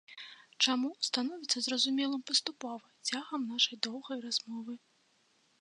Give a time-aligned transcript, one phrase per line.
[0.67, 4.73] Чаму, становіцца зразумелым паступова, цягам нашай доўгай размовы.